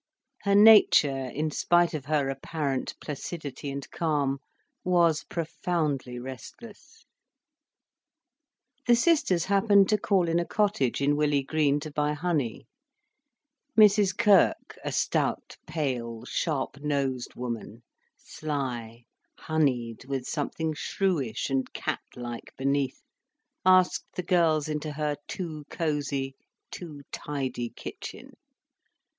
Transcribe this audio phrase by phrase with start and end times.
[0.41, 4.39] Her nature, in spite of her apparent placidity and calm,
[4.83, 7.05] was profoundly restless.
[8.87, 12.65] The sisters happened to call in a cottage in Willey Green to buy honey.
[13.77, 17.83] Mrs Kirk, a stout, pale, sharp nosed woman,
[18.17, 19.03] sly,
[19.37, 23.03] honied, with something shrewish and cat like beneath,
[23.67, 26.33] asked the girls into her too cosy,
[26.71, 28.31] too tidy kitchen.